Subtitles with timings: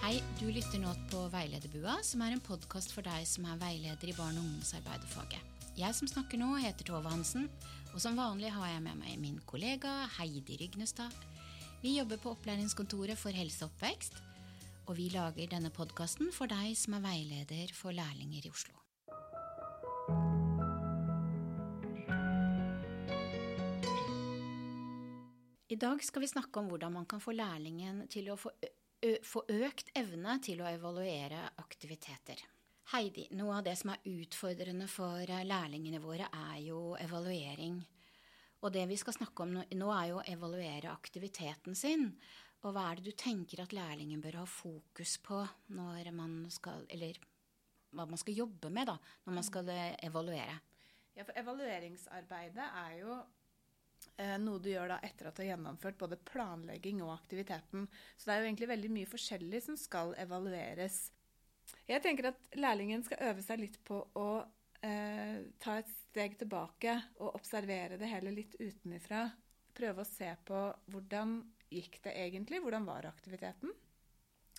[0.00, 4.08] Hei, du lytter nå på Veilederbua, som er en podkast for deg som er veileder
[4.08, 5.60] i barne- og ungdomsarbeiderfaget.
[5.76, 7.50] Jeg som snakker nå, heter Tove Hansen,
[7.92, 11.12] og som vanlig har jeg med meg min kollega Heidi Rygnestad.
[11.84, 14.16] Vi jobber på Opplæringskontoret for helse og oppvekst,
[14.88, 18.72] og vi lager denne podkasten for deg som er veileder for lærlinger i Oslo.
[25.70, 28.50] I dag skal vi snakke om hvordan man kan få lærlingen til å få,
[29.24, 32.42] få økt evne til å evaluere aktiviteter.
[32.90, 37.78] Heidi, noe av det som er utfordrende for lærlingene våre, er jo evaluering.
[38.60, 42.08] Og det vi skal snakke om nå, er jo å evaluere aktiviteten sin.
[42.60, 45.38] Og hva er det du tenker at lærlingen bør ha fokus på
[45.72, 47.16] når man skal Eller
[47.96, 49.70] hva man skal jobbe med da, når man skal
[50.02, 50.58] evaluere?
[51.16, 53.39] Ja, for evalueringsarbeidet er jo eh,
[54.40, 57.86] noe du gjør da etter at du har gjennomført både planlegging og aktiviteten.
[58.16, 60.98] Så det er jo egentlig veldig mye forskjellig som skal evalueres.
[61.88, 64.28] Jeg tenker at lærlingen skal øve seg litt på å
[64.86, 69.28] eh, ta et steg tilbake og observere det hele litt utenifra.
[69.76, 71.38] Prøve å se på hvordan
[71.70, 72.62] gikk det egentlig?
[72.64, 73.72] Hvordan var aktiviteten?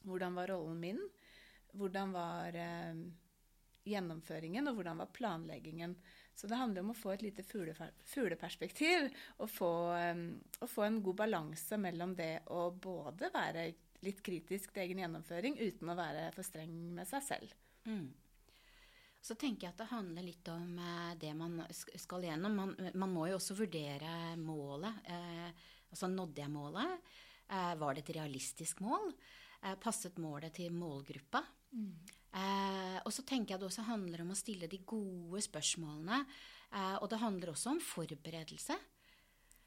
[0.07, 1.01] Hvordan var rollen min?
[1.77, 3.03] Hvordan var eh,
[3.87, 5.95] gjennomføringen, og hvordan var planleggingen?
[6.35, 9.09] Så det handler om å få et lite fugleperspektiv
[9.43, 9.71] og få,
[10.59, 13.67] og få en god balanse mellom det å både være
[14.01, 17.53] litt kritisk til egen gjennomføring uten å være for streng med seg selv.
[17.85, 18.07] Mm.
[19.21, 22.55] Så tenker jeg at det handler litt om eh, det man skal gjennom.
[22.57, 25.03] Man, man må jo også vurdere målet.
[25.13, 27.11] Eh, altså nådde jeg målet?
[27.51, 29.11] Eh, var det et realistisk mål?
[29.61, 31.43] Eh, passet målet til målgruppa?
[31.77, 31.93] Mm.
[32.31, 36.23] Eh, og så tenker jeg det også handler om å stille de gode spørsmålene.
[36.71, 38.77] Eh, og det handler også om forberedelse.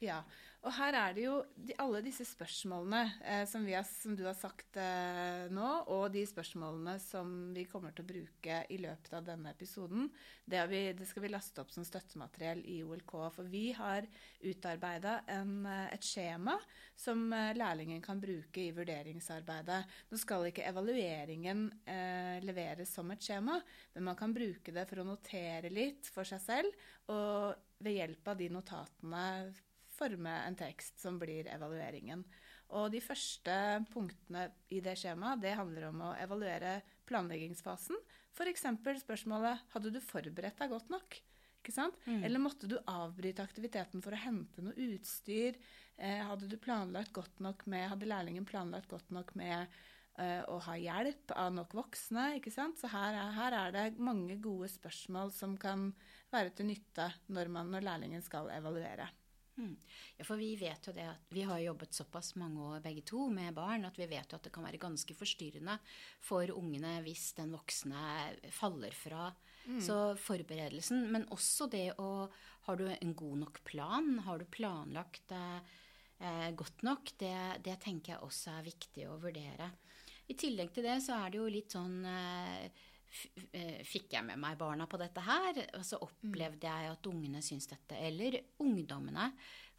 [0.03, 0.19] Ja,
[0.65, 4.37] og her er det jo de, alle disse spørsmålene eh, som, har, som, du har
[4.37, 9.27] sagt eh, nå, og de spørsmålene som vi kommer til å bruke i løpet av
[9.27, 10.07] denne episoden,
[10.45, 13.13] det, vi, det skal vi laste opp som støttemateriell i OLK.
[13.35, 14.07] For vi har
[14.41, 15.53] utarbeida eh,
[15.93, 16.57] et skjema
[16.97, 19.83] som eh, lærlingen kan bruke i vurderingsarbeidet.
[20.09, 23.59] Nå skal ikke evalueringen eh, leveres som et skjema,
[23.93, 26.83] men man kan bruke det for å notere litt for seg selv.
[27.13, 27.53] og
[27.85, 29.23] ved hjelp av de notatene
[29.95, 32.25] forme en tekst som blir evalueringen.
[32.75, 33.55] Og de første
[33.93, 36.79] punktene i det skjemaet det handler om å evaluere
[37.09, 37.97] planleggingsfasen.
[38.35, 38.65] F.eks.
[39.03, 41.19] spørsmålet hadde du forberedt deg godt nok?
[42.05, 42.21] Mm.
[42.23, 45.57] Eller måtte du avbryte aktiviteten for å hente noe utstyr?
[45.97, 49.65] Eh, hadde du planlagt godt nok med, hadde lærlingen planlagt godt nok med
[50.19, 52.35] eh, å ha hjelp av nok voksne?
[52.39, 52.77] ikke sant?
[52.81, 55.89] Så her er, her er, det mange gode spørsmål som kan
[56.33, 59.09] være til nytte når, man, når lærlingen skal evaluere.
[59.55, 59.75] Mm.
[60.17, 63.29] Ja, for vi vet jo det at vi har jobbet såpass mange år begge to
[63.31, 65.77] med barn at vi vet jo at det kan være ganske forstyrrende
[66.23, 68.01] for ungene hvis den voksne
[68.51, 69.29] faller fra.
[69.65, 69.79] Mm.
[69.81, 72.27] Så forberedelsen, men også det å
[72.65, 74.07] Har du en god nok plan?
[74.25, 77.11] Har du planlagt eh, godt nok?
[77.13, 79.69] Det, det, tenker jeg også er viktig å vurdere.
[80.25, 82.71] I tillegg til det så er det jo litt sånn eh, Eh,
[83.87, 85.59] fikk jeg med meg barna på dette her.
[85.77, 87.97] Og så opplevde jeg at ungene syns dette.
[87.97, 89.29] Eller ungdommene.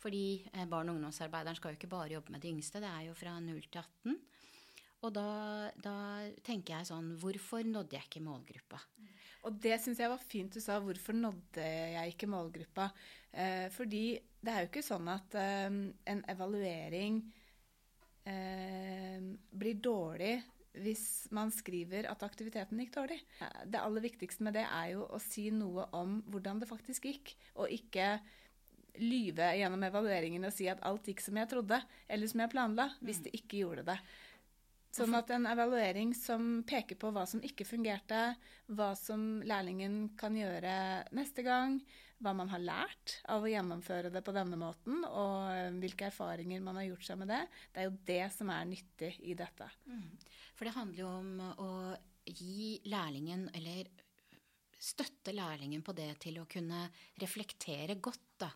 [0.00, 3.14] Fordi barn- og ungdomsarbeideren skal jo ikke bare jobbe med de yngste, det er jo
[3.16, 4.18] fra 0 til 18.
[5.04, 5.28] Og da,
[5.82, 5.96] da,
[6.46, 8.80] tenker jeg sånn Hvorfor nådde jeg ikke målgruppa?
[9.46, 10.80] Og det syns jeg var fint du sa.
[10.82, 12.88] Hvorfor nådde jeg ikke målgruppa?
[13.30, 15.68] Eh, fordi det er jo ikke sånn at eh,
[16.12, 17.20] en evaluering
[18.26, 20.34] eh, blir dårlig
[20.82, 23.20] hvis man skriver at aktiviteten gikk dårlig.
[23.64, 27.32] Det aller viktigste med det er jo å si noe om hvordan det faktisk gikk,
[27.56, 28.16] og ikke
[29.00, 32.88] lyve gjennom evalueringen og si at alt gikk som jeg trodde, eller som jeg planla,
[33.04, 33.98] hvis det ikke gjorde det.
[34.96, 38.20] Sånn at en evaluering som peker på hva som ikke fungerte,
[38.72, 40.76] hva som lærlingen kan gjøre
[41.16, 41.78] neste gang,
[42.22, 46.80] hva man har lært av å gjennomføre det på denne måten, og hvilke erfaringer man
[46.80, 47.42] har gjort seg med det,
[47.74, 49.68] det er jo det som er nyttig i dette.
[49.84, 50.08] Mm.
[50.56, 51.70] For det handler jo om å
[52.26, 53.92] gi lærlingen, eller
[54.80, 56.86] støtte lærlingen på det til å kunne
[57.20, 58.50] reflektere godt, da.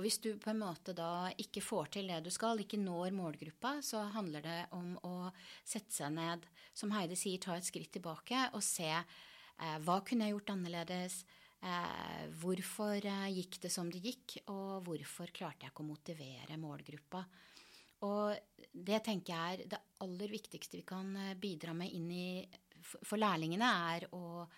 [0.00, 3.12] Og hvis du på en måte da ikke får til det du skal, ikke når
[3.12, 5.28] målgruppa, så handler det om å
[5.60, 10.24] sette seg ned, som Heidi sier, ta et skritt tilbake og se eh, hva kunne
[10.24, 11.18] jeg gjort annerledes?
[11.60, 16.56] Eh, hvorfor eh, gikk det som det gikk, og hvorfor klarte jeg ikke å motivere
[16.64, 17.20] målgruppa?
[18.08, 22.26] Og det tenker jeg er det aller viktigste vi kan eh, bidra med inn i
[23.04, 24.48] for lærlingene, er å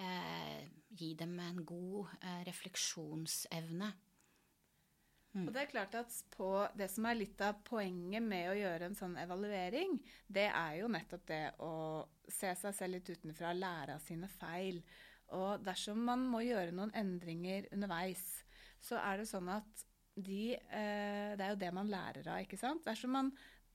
[0.00, 0.64] eh,
[0.96, 3.92] gi dem en god eh, refleksjonsevne.
[5.46, 6.14] Og det er klart at
[6.78, 10.88] det som er litt av poenget med å gjøre en sånn evaluering, det er jo
[10.92, 11.74] nettopp det å
[12.28, 14.80] se seg selv litt utenfra, lære av sine feil.
[15.36, 18.24] Og dersom man må gjøre noen endringer underveis,
[18.80, 19.86] så er det sånn at
[20.18, 22.82] de eh, Det er jo det man lærer av, ikke sant?
[22.86, 23.28] Dersom man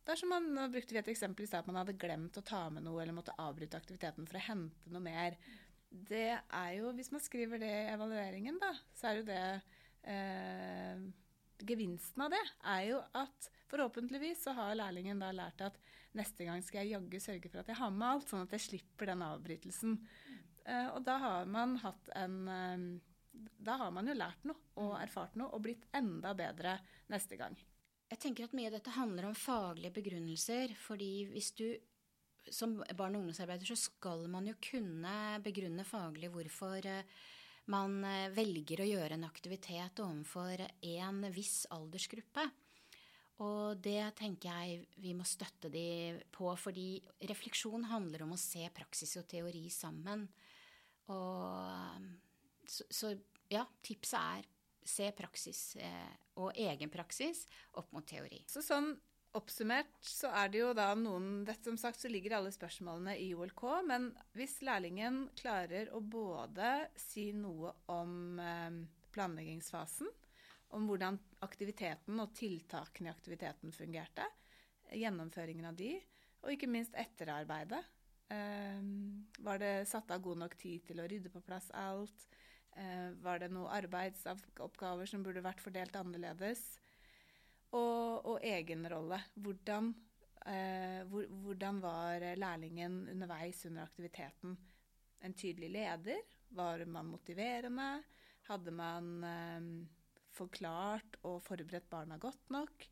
[0.04, 2.65] Dersom man nå brukte vi et eksempel i stad at man hadde glemt å ta
[2.74, 5.38] med noe eller måtte avbryte aktiviteten for å hente noe mer.
[5.88, 9.44] Det er jo, Hvis man skriver det i evalueringen, da, så er jo det
[10.12, 11.06] eh,
[11.61, 12.41] Gevinsten av det
[12.73, 15.77] er jo at forhåpentligvis så har lærlingen da lært at
[16.17, 18.65] neste gang skal jeg jaggu sørge for at jeg har med alt, sånn at jeg
[18.67, 19.97] slipper den avbrytelsen.
[20.65, 22.85] Eh, og da har man hatt en eh,
[23.33, 26.77] Da har man jo lært noe og erfart noe og blitt enda bedre
[27.11, 27.55] neste gang.
[28.11, 30.75] Jeg tenker at mye av dette handler om faglige begrunnelser.
[30.77, 31.67] fordi hvis du
[32.51, 37.07] som barn- og ungdomsarbeider så skal man jo kunne begrunne faglig hvorfor eh,
[37.71, 42.48] man eh, velger å gjøre en aktivitet overfor en viss aldersgruppe.
[43.44, 48.68] Og det tenker jeg vi må støtte de på, fordi refleksjon handler om å se
[48.75, 50.27] praksis og teori sammen.
[51.12, 52.12] Og
[52.69, 53.13] så, så
[53.51, 54.51] ja, tipset er
[54.83, 56.13] se praksis eh,
[56.44, 57.45] og egen praksis
[57.80, 58.42] opp mot teori.
[58.50, 58.92] Så sånn
[59.38, 63.31] oppsummert så er det jo da noen dette Som sagt så ligger alle spørsmålene i
[63.35, 68.83] OLK, men hvis lærlingen klarer å både si noe om eh,
[69.13, 70.09] planleggingsfasen,
[70.74, 74.25] om hvordan aktiviteten og tiltakene i aktiviteten fungerte,
[74.94, 75.95] gjennomføringen av de,
[76.44, 77.81] og ikke minst etterarbeidet.
[78.33, 78.81] Eh,
[79.45, 82.27] var det satt av god nok tid til å rydde på plass alt?
[82.77, 86.65] Eh, var det noen arbeidsoppgaver som burde vært fordelt annerledes?
[87.74, 89.18] Og, og egenrolle.
[89.42, 89.90] Hvordan,
[90.46, 94.58] eh, hvor, hvordan var lærlingen underveis under aktiviteten?
[95.24, 96.22] En tydelig leder?
[96.54, 98.04] Var man motiverende?
[98.50, 99.70] Hadde man eh,
[100.34, 102.90] forklart og forberedt barna godt nok?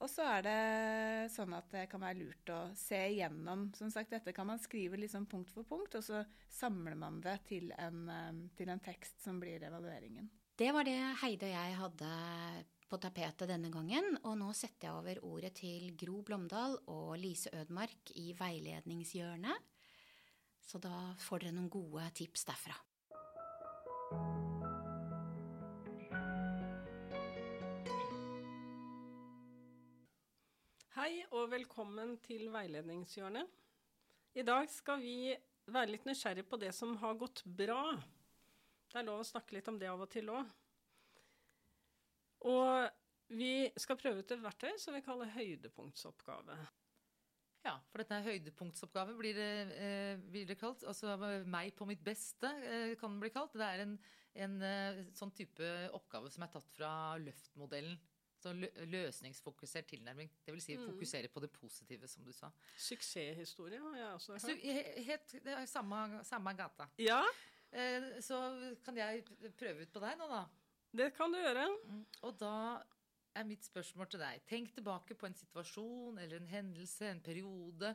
[0.00, 3.66] Og så er det sånn at det kan være lurt å se igjennom.
[3.76, 7.36] Som sagt, dette kan man skrive liksom punkt for punkt, og så samler man det
[7.50, 10.30] til en, eh, til en tekst som blir evalueringen.
[10.56, 12.12] Det var det Heide og jeg hadde
[12.90, 17.52] på tapetet denne gangen, og nå setter jeg over ordet til Gro Blomdal og Lise
[17.54, 19.68] Ødmark i Veiledningshjørnet.
[20.66, 22.74] Så da får dere noen gode tips derfra.
[30.98, 33.46] Hei og velkommen til Veiledningshjørnet.
[34.34, 35.30] I dag skal vi
[35.70, 37.94] være litt nysgjerrig på det som har gått bra.
[38.90, 40.50] Det er lov å snakke litt om det av og til òg.
[42.48, 42.90] Og
[43.36, 46.56] vi skal prøve ut et verktøy som vi kaller høydepunktsoppgave.
[47.66, 50.82] Ja, for dette er høydepunktsoppgave, blir det, eh, blir det kalt.
[50.88, 51.12] Altså
[51.44, 53.52] meg på mitt beste eh, kan den bli kalt.
[53.52, 53.98] Det er en,
[54.34, 57.98] en eh, sånn type oppgave som er tatt fra Løft-modellen.
[58.40, 60.30] Så lø løsningsfokusert tilnærming.
[60.46, 60.86] Det vil si Mm.
[60.94, 62.48] fokusere på det positive, som du sa.
[62.78, 64.40] Suksesshistorie har jeg også hørt.
[64.40, 66.88] Så, helt, det er samme, samme gata.
[66.98, 67.22] Ja,
[67.72, 68.34] Eh, så
[68.82, 69.20] kan jeg
[69.54, 70.40] prøve ut på deg nå, da.
[70.96, 71.66] Det kan du gjøre.
[72.26, 72.54] Og da
[73.38, 74.42] er mitt spørsmål til deg.
[74.48, 77.92] Tenk tilbake på en situasjon eller en hendelse, en periode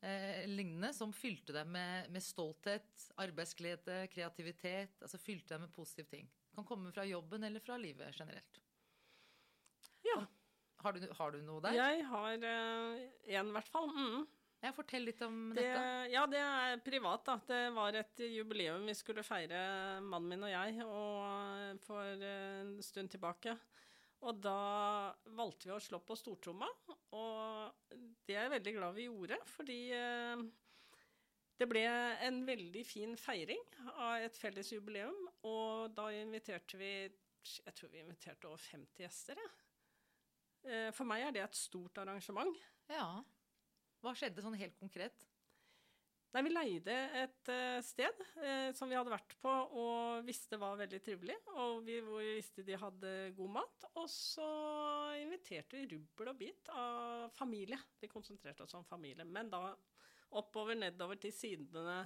[0.00, 4.94] eh, lignende som fylte deg med, med stolthet, arbeidsglede, kreativitet.
[5.02, 6.30] Altså fylte deg med positive ting.
[6.54, 8.62] Kan komme fra jobben eller fra livet generelt.
[10.06, 10.22] Ja.
[10.84, 11.74] Har du, har du noe der?
[11.74, 13.90] Jeg har én, i hvert fall.
[13.90, 14.26] Mm.
[14.64, 16.10] Ja, fortell litt om Det, dette.
[16.10, 17.36] ja, det er privat, da.
[17.46, 23.12] Det var et jubileum vi skulle feire, mannen min og jeg, og for en stund
[23.12, 23.54] tilbake.
[24.26, 26.66] Og da valgte vi å slå på stortromma,
[27.14, 27.92] og
[28.26, 30.42] det er jeg veldig glad vi gjorde, fordi eh,
[31.60, 31.84] det ble
[32.26, 36.90] en veldig fin feiring av et felles jubileum, og da inviterte vi
[37.46, 39.52] Jeg tror vi inviterte over 50 gjester, jeg.
[40.66, 40.90] Ja.
[40.96, 42.56] For meg er det et stort arrangement.
[42.90, 43.20] Ja.
[44.06, 45.24] Hva skjedde sånn helt konkret?
[46.30, 50.76] Nei, vi leide et eh, sted eh, som vi hadde vært på og visste var
[50.78, 51.34] veldig trivelig.
[51.56, 53.86] Og vi, vi visste de hadde god mat.
[53.96, 54.46] Og så
[55.18, 57.78] inviterte vi rubbel og bit av familie.
[57.98, 59.26] Vi konsentrerte oss om familie.
[59.26, 59.72] Men da
[60.36, 62.02] oppover, nedover til sidene.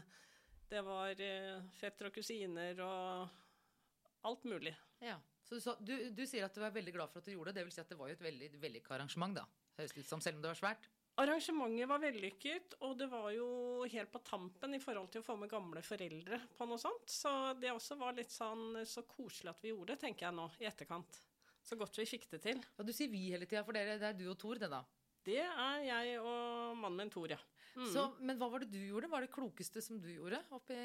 [0.70, 4.72] Det var eh, fetter og kusiner og alt mulig.
[5.04, 5.18] Ja.
[5.44, 7.60] Så du, du, du sier at du er veldig glad for at du gjorde det.
[7.60, 9.44] Det vil si at det var jo et veldig vellykka arrangement, da.
[9.76, 10.86] Høres ut som, selv om det var svært.
[11.20, 13.48] Arrangementet var vellykket, og det var jo
[13.92, 17.12] helt på tampen i forhold til å få med gamle foreldre på noe sånt.
[17.12, 20.46] Så det også var litt sånn så koselig at vi gjorde det, tenker jeg nå,
[20.62, 21.20] i etterkant.
[21.66, 22.62] Så godt vi fikk det til.
[22.78, 24.80] Ja, du sier vi hele tida, for dere, det er du og Tor, det da.
[25.26, 27.40] Det er jeg og mannen min Tor, ja.
[27.76, 27.86] Mm.
[27.92, 29.10] Så, men hva var det du gjorde?
[29.10, 30.78] Hva er det klokeste som du gjorde oppi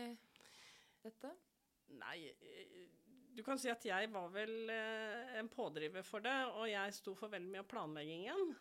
[1.05, 1.31] dette?
[1.95, 2.17] Nei,
[3.35, 7.15] du kan si at jeg var vel eh, en pådriver for det, og jeg sto
[7.15, 8.55] for veldig mye av planleggingen.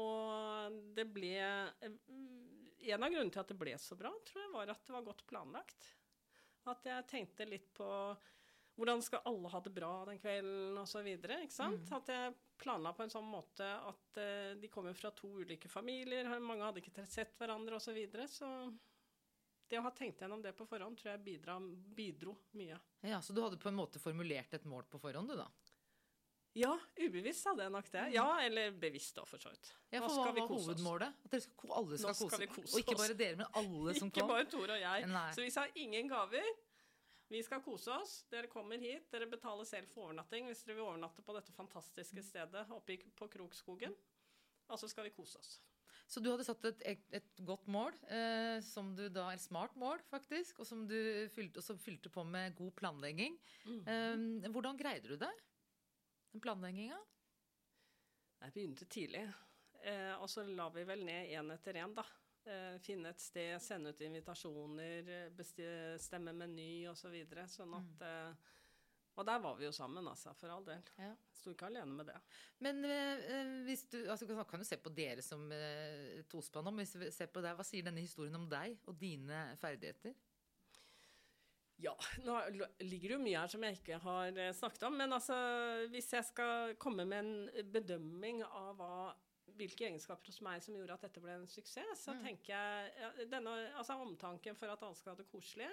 [0.00, 4.72] Og det ble En av grunnene til at det ble så bra, tror jeg var
[4.74, 5.90] at det var godt planlagt.
[6.68, 7.88] At jeg tenkte litt på
[8.74, 11.08] hvordan skal alle ha det bra den kvelden, osv.
[11.52, 11.92] Sant?
[11.94, 15.70] At jeg planla på en sånn måte at eh, de kom jo fra to ulike
[15.70, 17.92] familier, mange hadde ikke sett hverandre, osv.
[17.92, 18.50] Så, videre, så
[19.70, 21.56] det å ha tenkt gjennom det på forhånd tror jeg bidra,
[21.96, 22.78] bidro mye.
[23.06, 25.46] Ja, Så du hadde på en måte formulert et mål på forhånd, du da?
[26.54, 26.70] Ja,
[27.02, 28.02] ubevisst hadde jeg nok det.
[28.14, 29.72] Ja, eller bevisst da, for så vidt.
[29.90, 30.68] Ja, for Hva vi var oss.
[30.68, 31.16] hovedmålet?
[31.26, 34.12] At skal, alle skal, Nå skal kose, kose Og ikke bare dere, men alle som
[34.12, 34.30] Ikke kom?
[34.30, 35.08] bare Tor og jeg.
[35.10, 35.26] Nei.
[35.34, 36.50] Så vi sa ingen gaver.
[37.34, 38.12] Vi skal kose oss.
[38.30, 39.08] Dere kommer hit.
[39.10, 43.28] Dere betaler selv for overnatting hvis dere vil overnatte på dette fantastiske stedet oppe på
[43.32, 43.96] Krokskogen.
[44.70, 45.56] Og så skal vi kose oss.
[46.06, 46.82] Så du hadde satt et,
[47.16, 50.94] et, godt mål, eh, som du da Et smart mål, faktisk, og som du
[51.32, 53.38] fylte, og som fylte på med god planlegging.
[53.66, 55.32] Eh, hvordan greide du det?
[56.34, 56.96] Den planlegginga?
[58.42, 59.22] Jeg begynte tidlig.
[59.84, 62.04] Eh, og så la vi vel ned én etter én, da.
[62.44, 67.04] Eh, finne et sted, sende ut invitasjoner, bestemme besti- stemme meny osv.
[67.06, 68.50] Så videre, sånn at eh,
[69.16, 70.80] Og der var vi jo sammen, altså, for all del.
[70.98, 71.12] Ja.
[71.38, 72.16] Sto ikke alene med det.
[72.58, 76.80] Men eh, eh, hvis du altså, kan- jo se på dere som eh, tospann om.
[76.82, 80.16] Hvis vi ser på deg, Hva sier denne historien om deg og dine ferdigheter?
[81.82, 82.38] Ja, nå
[82.84, 84.96] ligger det jo mye her som jeg ikke har eh, snakket om.
[85.00, 85.36] Men altså,
[85.92, 88.94] hvis jeg skal komme med en bedømming av hva,
[89.58, 93.12] hvilke egenskaper hos meg som gjorde at dette ble en suksess, så tenker jeg ja,
[93.30, 95.70] denne, altså omtanken for at alle skal ha det koselig.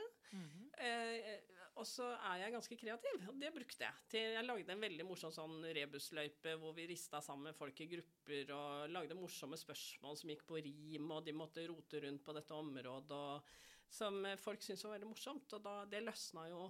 [0.82, 4.00] eh, og så er jeg ganske kreativ, og det brukte jeg.
[4.12, 7.88] Til, jeg lagde en veldig morsom sånn rebusløype hvor vi rista sammen med folk i
[7.94, 12.36] grupper og lagde morsomme spørsmål som gikk på rim, og de måtte rote rundt på
[12.36, 13.22] dette området.
[13.22, 15.54] og som eh, folk syntes var veldig morsomt.
[15.58, 16.66] Og da, det løsna jo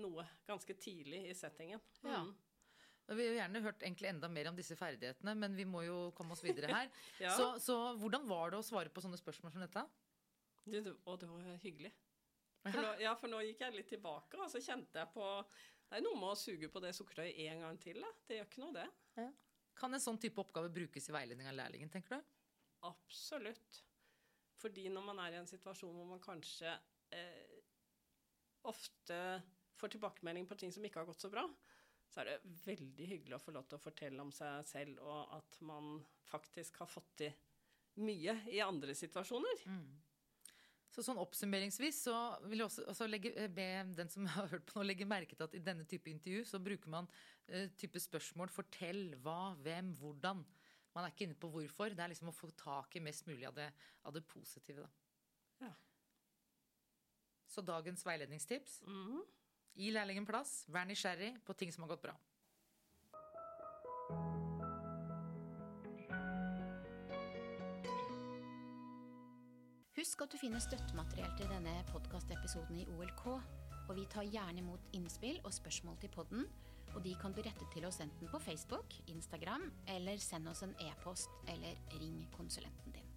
[0.00, 1.82] noe ganske tidlig i settingen.
[2.02, 2.12] Mm.
[2.12, 2.22] Ja.
[3.10, 6.44] Vi har gjerne hørt enda mer om disse ferdighetene, men vi må jo komme oss
[6.46, 6.92] videre her.
[7.24, 7.32] Ja.
[7.36, 9.82] så, så hvordan var det å svare på sånne spørsmål som dette?
[10.70, 10.78] Du,
[11.08, 11.90] og det var hyggelig.
[12.60, 15.24] For nå, ja, for nå gikk jeg litt tilbake, og så kjente jeg på
[15.88, 18.02] Det er noe med å suge på det sukkertøyet en gang til.
[18.04, 18.10] Da.
[18.28, 19.28] Det gjør ikke noe, det.
[19.80, 22.34] Kan en sånn type oppgave brukes i veiledning av lærlingen, tenker du?
[22.86, 23.80] Absolutt.
[24.60, 26.72] Fordi når man er i en situasjon hvor man kanskje
[27.16, 27.58] eh,
[28.68, 29.18] ofte
[29.80, 31.46] får tilbakemelding på ting som ikke har gått så bra,
[32.10, 35.32] så er det veldig hyggelig å få lov til å fortelle om seg selv, og
[35.38, 37.34] at man faktisk har fått til
[38.02, 39.64] mye i andre situasjoner.
[40.90, 42.14] Så sånn Oppsummeringsvis så
[42.48, 45.36] vil jeg også, også legge, eh, be den som har hørt på nå, legge merke
[45.36, 49.94] til at i denne type intervju så bruker man uh, type spørsmål 'fortell', 'hva', 'hvem',
[50.00, 50.42] 'hvordan'.
[50.94, 51.94] Man er ikke inne på hvorfor.
[51.94, 53.68] Det er liksom å få tak i mest mulig av det,
[54.04, 54.82] av det positive.
[54.82, 55.66] Da.
[55.66, 55.72] Ja.
[57.46, 59.22] Så dagens veiledningstips Mhm.
[59.74, 62.16] Gi lærlingen plass, vær nysgjerrig på ting som har gått bra.
[69.96, 73.24] Husk at du finner støttemateriell til denne podkastepisoden i OLK.
[73.90, 76.46] Og vi tar gjerne imot innspill og spørsmål til podden.
[76.94, 80.74] Og de kan du rette til oss enten på Facebook, Instagram, eller send oss en
[80.88, 83.09] e-post eller ring konsulenten din.